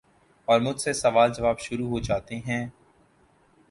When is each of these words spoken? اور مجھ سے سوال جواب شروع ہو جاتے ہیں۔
اور 0.47 0.59
مجھ 0.59 0.81
سے 0.81 0.93
سوال 0.93 1.33
جواب 1.33 1.59
شروع 1.59 1.87
ہو 1.89 1.99
جاتے 1.99 2.35
ہیں۔ 2.39 2.67